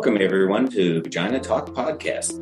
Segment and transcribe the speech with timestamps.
[0.00, 2.40] Welcome, everyone, to Vagina Talk Podcast.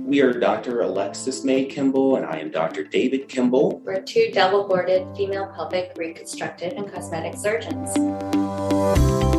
[0.00, 0.82] We are Dr.
[0.82, 2.84] Alexis May Kimble, and I am Dr.
[2.84, 3.80] David Kimble.
[3.80, 7.92] We're two double boarded female pelvic reconstructive and cosmetic surgeons.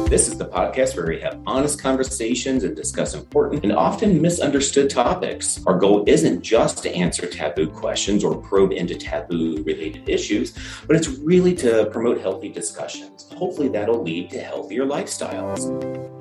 [0.10, 4.90] This is the podcast where we have honest conversations and discuss important and often misunderstood
[4.90, 5.64] topics.
[5.66, 10.54] Our goal isn't just to answer taboo questions or probe into taboo related issues,
[10.88, 13.30] but it's really to promote healthy discussions.
[13.38, 16.17] Hopefully, that'll lead to healthier lifestyles.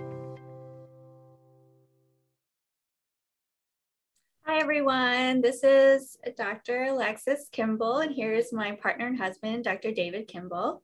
[4.66, 5.42] Everyone.
[5.42, 6.86] This is Dr.
[6.86, 9.92] Alexis Kimble, and here's my partner and husband, Dr.
[9.92, 10.82] David Kimble.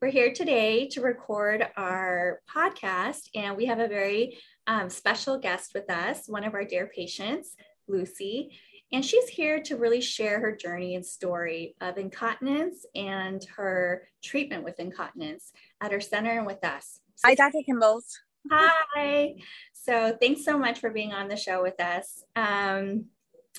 [0.00, 5.72] We're here today to record our podcast, and we have a very um, special guest
[5.74, 7.56] with us, one of our dear patients,
[7.86, 8.58] Lucy.
[8.90, 14.64] And she's here to really share her journey and story of incontinence and her treatment
[14.64, 15.52] with incontinence
[15.82, 17.00] at her center and with us.
[17.22, 17.58] Hi, Dr.
[17.66, 18.00] Kimble.
[18.50, 19.34] Hi.
[19.82, 22.22] So thanks so much for being on the show with us.
[22.36, 23.06] Um,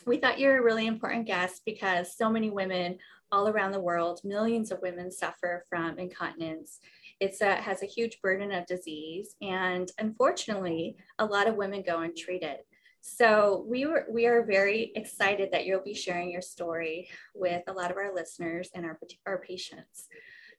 [0.05, 3.00] we thought you're a really important guest because so many women
[3.31, 6.77] all around the world, millions of women suffer from incontinence.
[7.19, 12.58] It has a huge burden of disease, and unfortunately, a lot of women go untreated.
[12.99, 17.73] So we were we are very excited that you'll be sharing your story with a
[17.73, 20.08] lot of our listeners and our, our patients.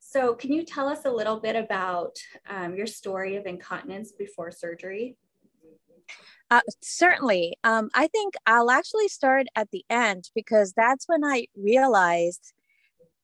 [0.00, 2.16] So can you tell us a little bit about
[2.50, 5.16] um, your story of incontinence before surgery?
[6.50, 7.56] Uh, certainly.
[7.64, 12.52] Um, I think I'll actually start at the end because that's when I realized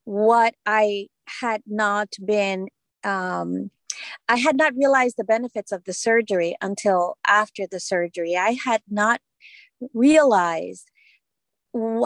[0.05, 1.09] what I
[1.41, 2.69] had not been,
[3.05, 3.71] um,
[4.29, 8.35] I had not realized the benefits of the surgery until after the surgery.
[8.37, 9.21] I had not
[9.93, 10.91] realized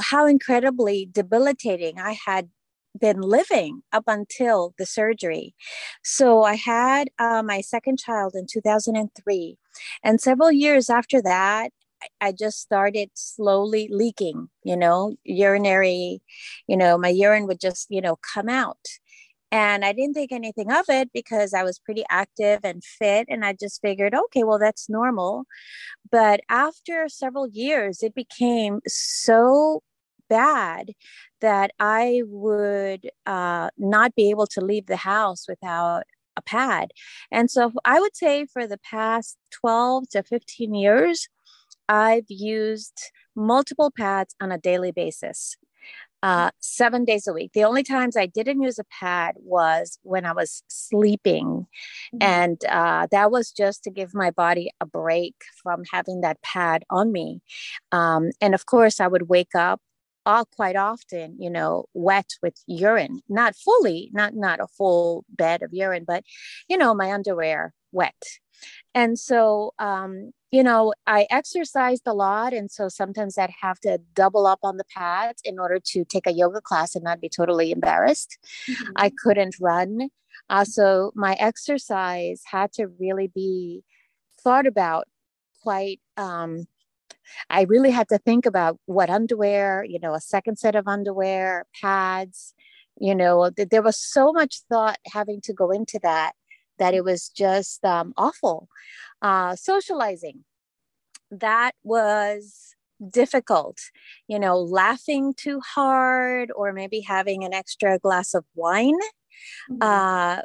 [0.01, 2.49] how incredibly debilitating I had
[2.99, 5.55] been living up until the surgery.
[6.03, 9.59] So I had uh, my second child in 2003.
[10.05, 11.71] And several years after that,
[12.21, 16.21] I just started slowly leaking, you know, urinary,
[16.67, 18.79] you know, my urine would just, you know, come out.
[19.53, 23.27] And I didn't think anything of it because I was pretty active and fit.
[23.29, 25.45] And I just figured, okay, well, that's normal.
[26.11, 29.83] But after several years, it became so
[30.29, 30.93] bad
[31.41, 36.05] that I would uh, not be able to leave the house without
[36.37, 36.93] a pad.
[37.31, 41.29] And so I would say for the past 12 to 15 years,
[41.89, 42.99] I've used
[43.35, 45.57] multiple pads on a daily basis,
[46.23, 47.53] uh, seven days a week.
[47.53, 51.67] The only times I didn't use a pad was when I was sleeping.
[52.15, 52.19] Mm-hmm.
[52.23, 56.85] And uh, that was just to give my body a break from having that pad
[56.91, 57.43] on me.
[57.91, 59.81] Um, and of course, I would wake up
[60.25, 63.21] all quite often you know wet with urine.
[63.29, 66.25] Not fully not not a full bed of urine but
[66.69, 68.23] you know my underwear wet.
[68.95, 73.99] And so um you know i exercised a lot and so sometimes i'd have to
[74.15, 77.29] double up on the pads in order to take a yoga class and not be
[77.29, 78.39] totally embarrassed.
[78.69, 78.93] Mm-hmm.
[78.97, 80.11] i couldn't run.
[80.51, 83.83] Uh, so my exercise had to really be
[84.43, 85.07] thought about
[85.63, 86.67] quite um,
[87.51, 91.67] I really had to think about what underwear, you know, a second set of underwear,
[91.81, 92.55] pads,
[92.99, 96.33] you know, there was so much thought having to go into that
[96.79, 98.69] that it was just um, awful.
[99.21, 100.45] Uh, socializing,
[101.31, 102.75] that was
[103.11, 103.79] difficult,
[104.29, 108.99] you know, laughing too hard or maybe having an extra glass of wine.
[109.71, 109.83] Mm-hmm.
[109.83, 110.43] Uh,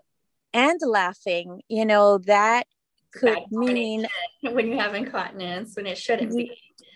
[0.54, 2.66] and laughing, you know, that
[3.14, 4.08] could mean
[4.42, 6.52] when you have incontinence when it shouldn't be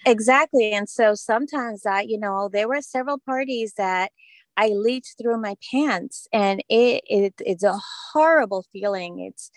[0.05, 0.71] Exactly.
[0.73, 4.11] And so sometimes I, you know, there were several parties that
[4.57, 7.79] I leaked through my pants and it, it it's a
[8.13, 9.19] horrible feeling.
[9.19, 9.51] It's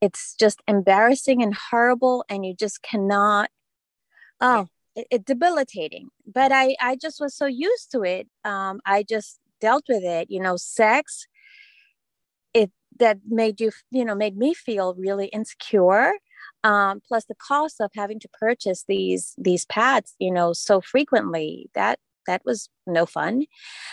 [0.00, 3.50] it's just embarrassing and horrible and you just cannot
[4.40, 6.08] oh it, it debilitating.
[6.26, 8.28] But I I just was so used to it.
[8.44, 11.26] Um I just dealt with it, you know, sex
[12.54, 16.12] it that made you you know made me feel really insecure
[16.64, 21.70] um, plus the cost of having to purchase these these pads you know so frequently
[21.74, 23.42] that that was no fun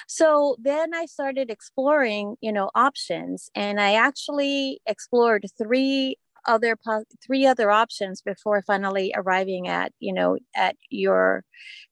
[0.07, 6.16] so then i started exploring you know options and i actually explored three
[6.48, 6.77] other
[7.25, 11.44] three other options before finally arriving at you know at your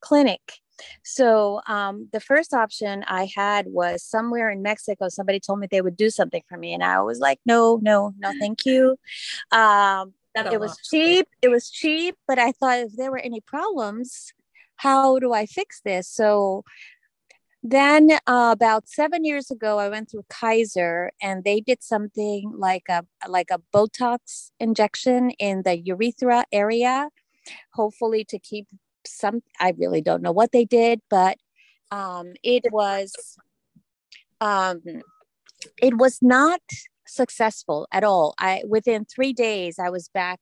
[0.01, 0.41] clinic
[1.03, 5.09] so um, the first option I had was somewhere in Mexico.
[5.09, 8.13] Somebody told me they would do something for me, and I was like, no, no,
[8.17, 8.97] no, thank you.
[9.51, 10.13] Um,
[10.45, 11.27] it was cheap.
[11.41, 14.33] It was cheap, but I thought if there were any problems,
[14.77, 16.07] how do I fix this?
[16.07, 16.63] So
[17.63, 22.83] then uh, about seven years ago i went through kaiser and they did something like
[22.87, 27.09] a like a botox injection in the urethra area
[27.73, 28.67] hopefully to keep
[29.05, 31.37] some i really don't know what they did but
[31.91, 33.37] um, it was
[34.41, 34.81] um,
[35.81, 36.61] it was not
[37.07, 38.33] successful at all.
[38.39, 40.39] I within three days i was back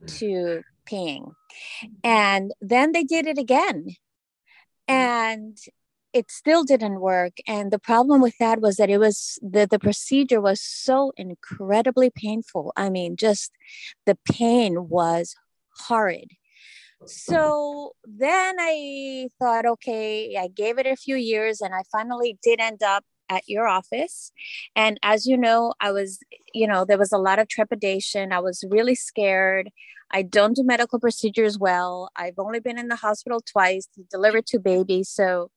[0.00, 0.06] hmm.
[0.06, 1.32] to peeing.
[2.02, 3.96] And then they did it again.
[4.88, 4.94] Hmm.
[4.94, 5.58] And
[6.12, 7.32] it still didn't work.
[7.46, 12.10] And the problem with that was that it was the, the procedure was so incredibly
[12.10, 12.72] painful.
[12.76, 13.52] I mean just
[14.06, 15.34] the pain was
[15.86, 16.30] horrid.
[17.06, 18.18] So hmm.
[18.18, 22.82] then i thought okay i gave it a few years and i finally did end
[22.82, 24.30] up at your office.
[24.76, 26.18] And as you know i was
[26.52, 28.32] you know there was a lot of trepidation.
[28.32, 29.70] I was really scared.
[30.10, 32.10] I don't do medical procedures well.
[32.14, 35.08] I've only been in the hospital twice to deliver two babies.
[35.08, 35.50] So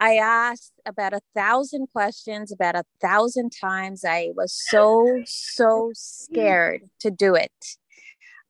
[0.00, 4.02] I asked about a thousand questions about a thousand times.
[4.02, 7.52] I was so, so scared to do it.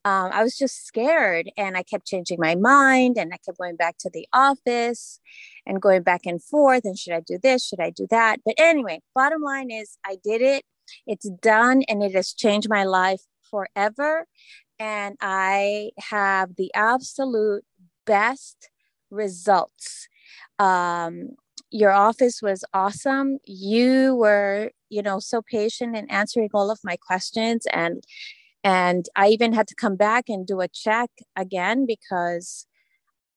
[0.05, 3.77] Um, I was just scared and I kept changing my mind and I kept going
[3.77, 5.21] back to the office
[5.67, 6.83] and going back and forth.
[6.85, 7.67] And should I do this?
[7.67, 8.39] Should I do that?
[8.45, 10.65] But anyway, bottom line is I did it.
[11.07, 13.21] It's done and it has changed my life
[13.51, 14.27] forever.
[14.79, 17.65] And I have the absolute
[18.07, 18.71] best
[19.11, 20.09] results
[20.61, 21.31] um,
[21.71, 23.39] your office was awesome.
[23.45, 28.05] You were, you know, so patient in answering all of my questions and
[28.63, 32.67] and I even had to come back and do a check again because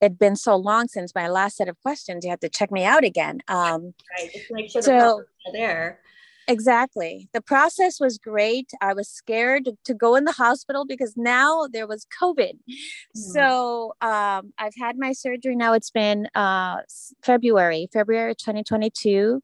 [0.02, 2.26] it'd been so long since my last set of questions.
[2.26, 3.40] You had to check me out again.
[3.48, 4.32] Um, right.
[4.34, 5.24] Just make sure so,
[5.54, 6.00] there.
[6.48, 7.30] Exactly.
[7.34, 8.72] The process was great.
[8.82, 12.54] I was scared to go in the hospital because now there was COVID.
[12.54, 12.78] Mm.
[13.16, 15.74] So um, I've had my surgery now.
[15.74, 16.78] It's been uh,
[17.24, 19.42] February, February 2022.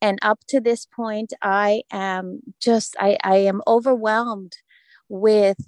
[0.00, 4.56] And up to this point, I am just, I, I am overwhelmed
[5.08, 5.58] with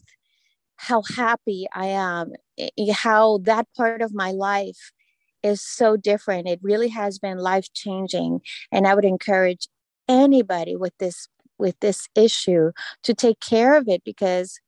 [0.76, 4.92] how happy I am, eh, eh, how that part of my life
[5.42, 6.48] is so different.
[6.48, 8.40] It really has been life changing.
[8.72, 9.68] And I would encourage
[10.08, 12.70] anybody with this with this issue
[13.02, 14.60] to take care of it because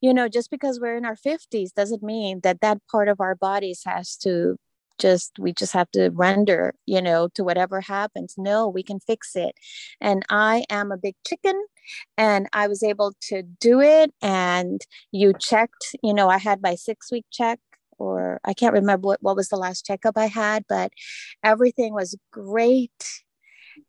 [0.00, 3.34] you know just because we're in our 50s doesn't mean that that part of our
[3.34, 4.56] bodies has to
[4.98, 8.34] just we just have to render you know to whatever happens.
[8.38, 9.54] No we can fix it.
[10.00, 11.64] And i am a big chicken
[12.16, 14.80] and i was able to do it and
[15.12, 17.58] you checked you know i had my six week check
[17.98, 20.92] or i can't remember what, what was the last checkup i had but
[21.42, 22.90] everything was great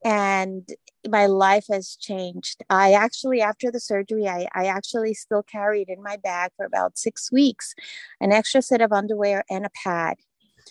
[0.03, 0.67] and
[1.07, 2.63] my life has changed.
[2.69, 6.97] I actually, after the surgery, I, I actually still carried in my bag for about
[6.97, 7.73] six weeks
[8.19, 10.17] an extra set of underwear and a pad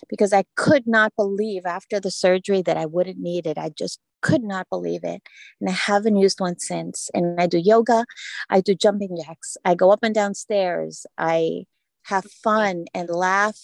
[0.09, 3.57] because I could not believe after the surgery that I wouldn't need it.
[3.57, 5.21] I just could not believe it.
[5.59, 7.09] And I haven't used one since.
[7.13, 8.05] And I do yoga,
[8.49, 11.65] I do jumping jacks, I go up and down stairs, I
[12.03, 13.59] have fun and laugh,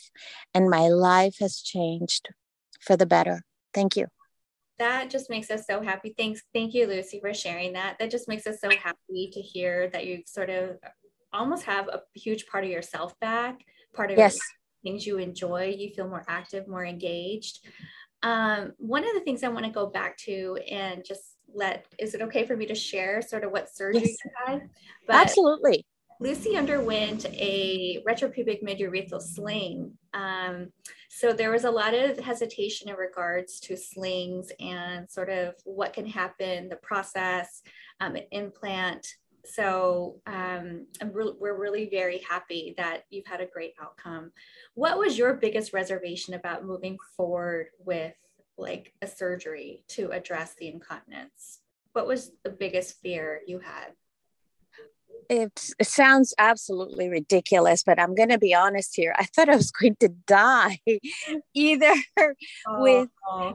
[0.54, 2.30] and my life has changed
[2.80, 3.44] for the better.
[3.74, 4.08] Thank you
[4.82, 6.14] that just makes us so happy.
[6.18, 6.42] Thanks.
[6.56, 7.98] Thank you, Lucy, for sharing that.
[8.00, 10.78] That just makes us so happy to hear that you sort of
[11.32, 13.64] almost have a huge part of yourself back,
[13.94, 14.40] part of yes.
[14.84, 15.76] Things you enjoy.
[15.78, 17.66] You feel more active, more engaged.
[18.24, 22.14] Um, one of the things I want to go back to and just let is
[22.14, 24.18] it okay for me to share sort of what surgery yes.
[24.24, 24.70] you had?
[25.08, 25.86] But Absolutely.
[26.20, 29.92] Lucy underwent a retropubic midurethral sling.
[30.14, 30.72] Um,
[31.10, 35.94] so there was a lot of hesitation in regards to slings and sort of what
[35.94, 37.64] can happen, the process,
[38.00, 39.08] um, an implant.
[39.46, 44.32] So um, re- we're really very happy that you've had a great outcome.
[44.76, 48.14] What was your biggest reservation about moving forward with
[48.58, 51.60] like a surgery to address the incontinence?
[51.94, 53.94] What was the biggest fear you had?
[55.30, 59.14] It, it sounds absolutely ridiculous, but I'm going to be honest here.
[59.18, 60.80] I thought I was going to die
[61.54, 62.82] either oh.
[62.82, 63.10] with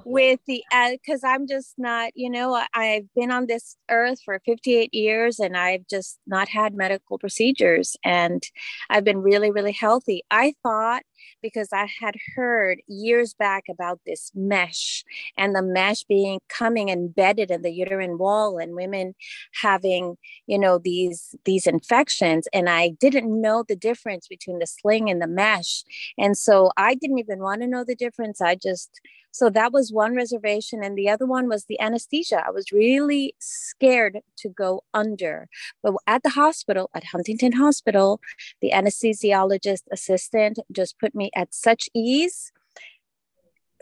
[0.04, 4.40] with the because uh, I'm just not, you know, I've been on this earth for
[4.44, 8.42] 58 years and I've just not had medical procedures and
[8.90, 10.22] I've been really really healthy.
[10.30, 11.02] I thought
[11.42, 15.04] because I had heard years back about this mesh
[15.36, 19.14] and the mesh being coming embedded in the uterine wall and women
[19.62, 22.46] having, you know, these these these infections.
[22.52, 25.84] And I didn't know the difference between the sling and the mesh.
[26.18, 28.40] And so I didn't even want to know the difference.
[28.40, 30.82] I just so that was one reservation.
[30.82, 32.42] And the other one was the anesthesia.
[32.46, 35.48] I was really scared to go under.
[35.82, 38.20] But at the hospital, at Huntington Hospital,
[38.62, 42.50] the anesthesiologist assistant just put me at such ease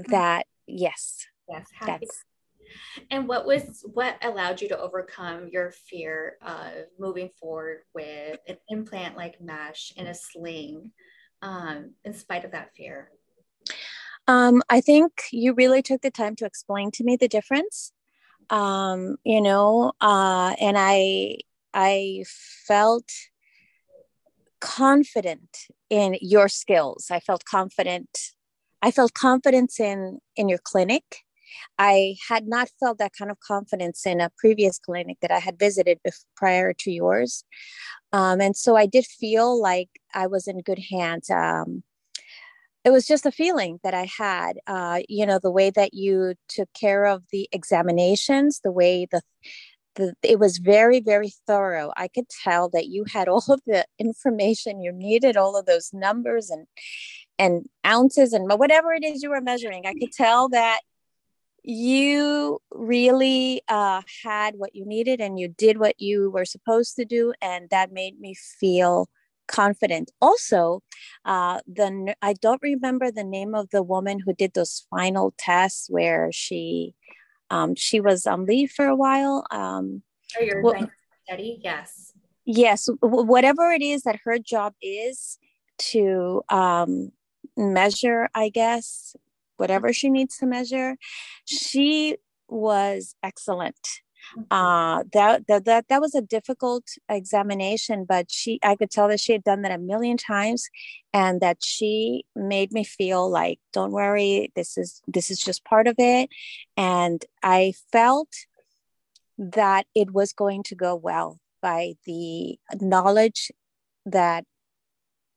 [0.01, 0.11] mm.
[0.11, 2.07] that, yes, Yes, happy.
[2.07, 2.25] That's...
[3.11, 8.57] And what was what allowed you to overcome your fear of moving forward with an
[8.69, 10.91] implant like mesh in a sling,
[11.43, 13.11] um, in spite of that fear?
[14.27, 17.93] Um, I think you really took the time to explain to me the difference.
[18.51, 21.39] Um, you know, uh, and I
[21.73, 22.25] I
[22.67, 23.11] felt
[24.61, 27.09] confident in your skills.
[27.11, 28.19] I felt confident.
[28.81, 31.25] I felt confidence in in your clinic.
[31.79, 35.59] I had not felt that kind of confidence in a previous clinic that I had
[35.59, 35.99] visited
[36.37, 37.45] prior to yours.
[38.13, 41.31] Um, and so I did feel like I was in good hands.
[41.31, 41.83] Um,
[42.85, 46.35] it was just a feeling that I had, uh, you know, the way that you
[46.49, 49.23] took care of the examinations, the way the
[49.97, 53.85] the, it was very very thorough i could tell that you had all of the
[53.99, 56.67] information you needed all of those numbers and
[57.39, 60.81] and ounces and whatever it is you were measuring i could tell that
[61.65, 67.05] you really uh, had what you needed and you did what you were supposed to
[67.05, 69.09] do and that made me feel
[69.47, 70.83] confident also
[71.25, 75.89] uh, the i don't remember the name of the woman who did those final tests
[75.91, 76.95] where she
[77.51, 79.45] um, she was on leave for a while.
[79.51, 80.03] Um,
[80.39, 80.91] oh, your well,
[81.25, 82.13] study, yes.
[82.45, 85.39] Yes, whatever it is that her job is
[85.79, 87.11] to um,
[87.57, 89.17] measure, I guess,
[89.57, 90.97] whatever she needs to measure,
[91.45, 92.17] she
[92.49, 94.01] was excellent.
[94.51, 99.21] Uh, that, that that that was a difficult examination but she i could tell that
[99.21, 100.67] she had done that a million times
[101.13, 105.87] and that she made me feel like don't worry this is this is just part
[105.87, 106.31] of it.
[106.77, 108.29] And i felt
[109.39, 113.51] that it was going to go well by the knowledge
[114.07, 114.45] that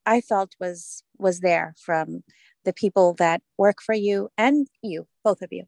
[0.06, 2.24] i felt was was there from
[2.68, 5.64] the people that work for you and you both of you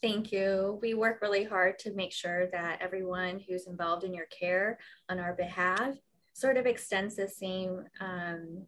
[0.00, 0.78] Thank you.
[0.80, 5.18] We work really hard to make sure that everyone who's involved in your care on
[5.18, 5.96] our behalf
[6.34, 8.64] sort of extends the same um,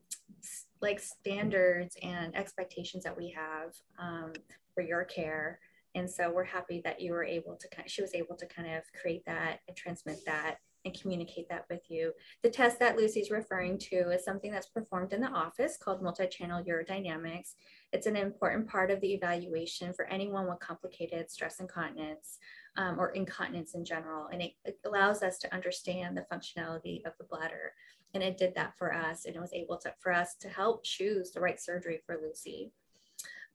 [0.83, 4.33] like standards and expectations that we have um,
[4.75, 5.61] for your care.
[5.95, 8.47] And so we're happy that you were able to kind of, she was able to
[8.47, 12.13] kind of create that and transmit that and communicate that with you.
[12.43, 16.65] The test that Lucy's referring to is something that's performed in the office called multi-channel
[16.65, 17.55] urodynamics.
[17.93, 22.39] It's an important part of the evaluation for anyone with complicated stress incontinence
[22.77, 24.29] um, or incontinence in general.
[24.29, 27.73] And it, it allows us to understand the functionality of the bladder.
[28.15, 30.85] And it did that for us and it was able to, for us to help
[30.85, 32.73] choose the right surgery for Lucy.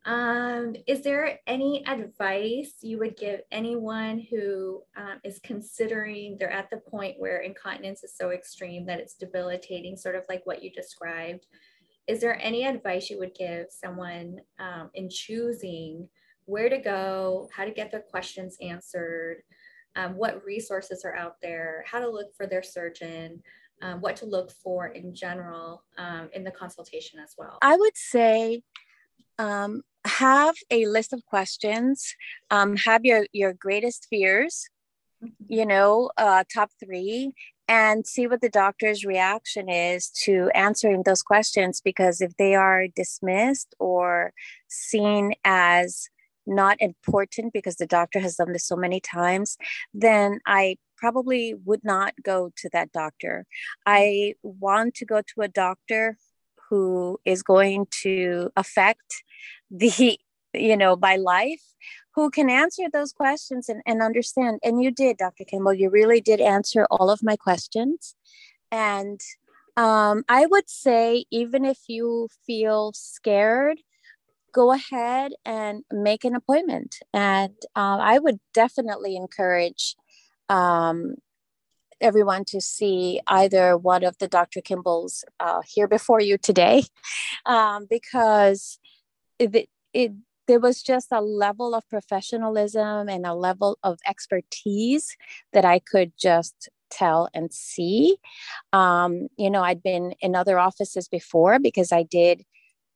[0.06, 6.70] Um, is there any advice you would give anyone who um, is considering they're at
[6.70, 10.70] the point where incontinence is so extreme that it's debilitating, sort of like what you
[10.72, 11.48] described?
[12.08, 16.08] Is there any advice you would give someone um, in choosing
[16.46, 19.42] where to go, how to get their questions answered,
[19.96, 23.42] um, what resources are out there, how to look for their surgeon?
[23.82, 27.58] Um, what to look for in general um, in the consultation as well?
[27.62, 28.62] I would say
[29.38, 32.16] um, have a list of questions
[32.52, 34.70] um, have your your greatest fears
[35.24, 35.54] mm-hmm.
[35.54, 37.34] you know uh, top three
[37.68, 42.88] and see what the doctor's reaction is to answering those questions because if they are
[42.88, 44.34] dismissed or
[44.68, 46.08] seen as
[46.48, 49.58] not important because the doctor has done this so many times
[49.94, 53.46] then i probably would not go to that doctor
[53.88, 56.18] i want to go to a doctor
[56.70, 59.24] who is going to affect
[59.72, 60.20] the
[60.54, 61.62] you know by life
[62.14, 64.60] who can answer those questions and, and understand.
[64.64, 65.74] And you did dr kimble.
[65.74, 68.16] You really did answer all of my questions.
[68.72, 69.20] And
[69.78, 73.80] um, i would say even if you feel scared
[74.54, 76.98] go ahead and make an appointment.
[77.14, 79.96] And uh, i would definitely encourage
[80.50, 81.16] um,
[82.02, 84.62] everyone to see either one of the Dr.
[84.62, 86.84] Kimble's uh, here before you today,
[87.46, 88.80] um, because
[89.40, 90.12] it, it,
[90.48, 95.16] there was just a level of professionalism and a level of expertise
[95.54, 98.18] that I could just tell and see.
[98.74, 102.44] Um, you know, I'd been in other offices before because I did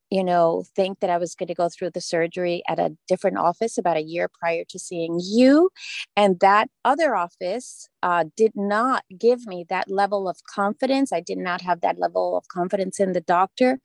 [0.10, 3.38] you know, think that I was going to go through the surgery at a different
[3.38, 5.70] office about a year prior to seeing you.
[6.16, 11.14] And that other office uh, did not give me that level of confidence.
[11.14, 13.80] I did not have that level of confidence in the doctor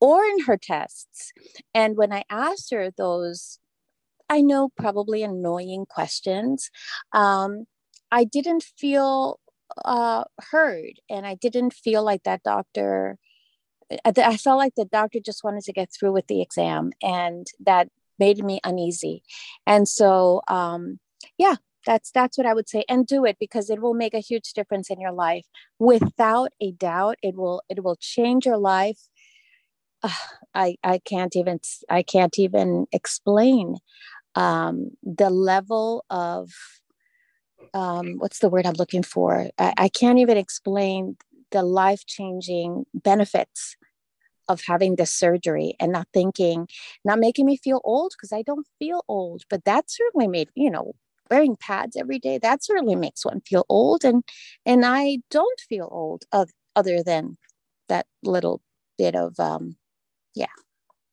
[0.00, 1.32] or in her tests.
[1.74, 3.58] And when I asked her those,
[4.30, 6.70] I know probably annoying questions,
[7.12, 7.64] um,
[8.12, 9.40] I didn't feel
[9.84, 13.18] uh, heard and I didn't feel like that doctor
[14.04, 17.88] I, felt like the doctor just wanted to get through with the exam and that
[18.18, 19.22] made me uneasy.
[19.66, 20.98] And so um
[21.38, 24.20] yeah that's that's what i would say and do it because it will make a
[24.20, 25.46] huge difference in your life.
[25.78, 28.98] Without a doubt it will it will change your life.
[30.02, 30.10] Uh,
[30.54, 31.58] i i can't even
[31.88, 33.76] i can't even explain
[34.34, 36.50] um the level of
[37.72, 39.48] um what's the word i'm looking for?
[39.58, 41.16] I, I can't even explain
[41.50, 43.76] the life changing benefits
[44.48, 46.68] of having this surgery and not thinking,
[47.04, 50.70] not making me feel old because I don't feel old, but that certainly made, you
[50.70, 50.92] know,
[51.30, 54.22] wearing pads every day that certainly makes one feel old and
[54.66, 56.24] and i don't feel old
[56.76, 57.36] other than
[57.88, 58.60] that little
[58.98, 59.76] bit of um
[60.34, 60.46] yeah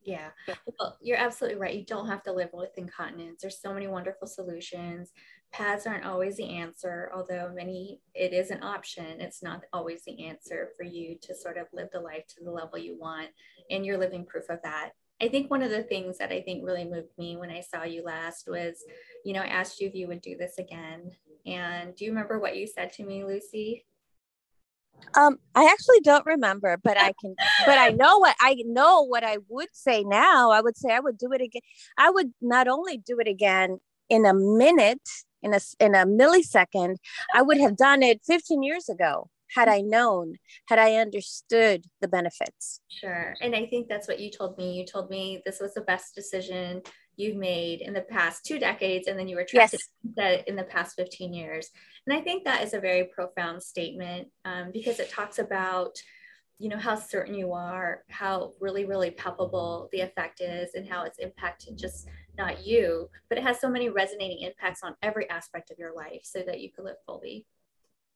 [0.03, 0.29] yeah.
[0.47, 1.75] Well, you're absolutely right.
[1.75, 3.41] You don't have to live with incontinence.
[3.41, 5.11] There's so many wonderful solutions.
[5.51, 9.19] Pads aren't always the answer although many it is an option.
[9.19, 12.51] It's not always the answer for you to sort of live the life to the
[12.51, 13.29] level you want
[13.69, 14.91] and you're living proof of that.
[15.21, 17.83] I think one of the things that I think really moved me when I saw
[17.83, 18.83] you last was,
[19.23, 21.11] you know, I asked you if you would do this again.
[21.45, 23.85] And do you remember what you said to me, Lucy?
[25.15, 29.23] Um, I actually don't remember, but I can, but I know what I know what
[29.23, 30.51] I would say now.
[30.51, 31.61] I would say I would do it again.
[31.97, 33.79] I would not only do it again
[34.09, 35.07] in a minute,
[35.41, 36.97] in a in a millisecond,
[37.33, 40.35] I would have done it 15 years ago had I known,
[40.67, 42.79] had I understood the benefits.
[42.87, 43.35] Sure.
[43.41, 44.73] And I think that's what you told me.
[44.73, 46.81] You told me this was the best decision
[47.21, 50.13] you've made in the past two decades, and then you retracted yes.
[50.15, 51.69] that in the past 15 years.
[52.05, 55.97] And I think that is a very profound statement um, because it talks about
[56.61, 61.03] you know how certain you are how really really palpable the effect is and how
[61.03, 65.71] it's impacted just not you but it has so many resonating impacts on every aspect
[65.71, 67.47] of your life so that you can live fully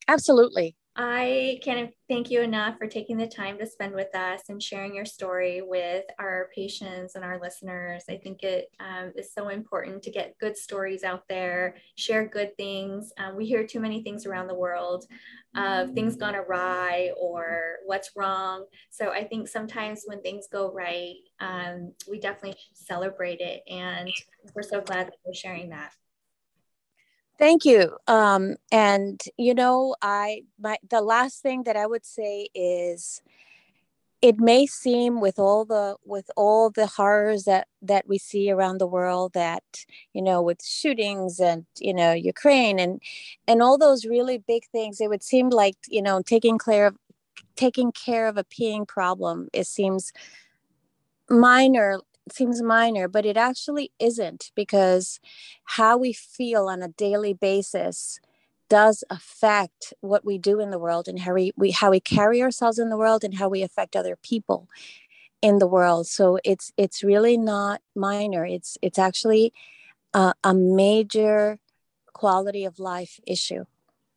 [0.08, 4.64] absolutely I can't thank you enough for taking the time to spend with us and
[4.64, 8.06] sharing your story with our patients and our listeners.
[8.10, 12.56] I think it um, is so important to get good stories out there, share good
[12.56, 13.12] things.
[13.18, 15.06] Um, we hear too many things around the world
[15.54, 18.66] of things gone awry or what's wrong.
[18.90, 23.64] So I think sometimes when things go right, um, we definitely celebrate it.
[23.70, 24.12] And
[24.54, 25.92] we're so glad that you're sharing that.
[27.38, 27.98] Thank you.
[28.08, 33.22] Um, and you know, I my the last thing that I would say is
[34.22, 38.78] it may seem with all the with all the horrors that that we see around
[38.80, 39.64] the world that
[40.14, 43.02] you know with shootings and you know Ukraine and
[43.48, 46.96] and all those really big things it would seem like you know taking care of
[47.56, 50.12] taking care of a peeing problem it seems
[51.30, 52.00] minor
[52.32, 55.20] seems minor, but it actually isn't because
[55.64, 58.20] how we feel on a daily basis
[58.70, 62.42] does affect what we do in the world and how we, we how we carry
[62.42, 64.68] ourselves in the world and how we affect other people
[65.42, 66.08] in the world.
[66.08, 68.46] So it's it's really not minor.
[68.46, 69.54] It's it's actually
[70.14, 71.60] a, a major
[72.14, 73.66] quality of life issue.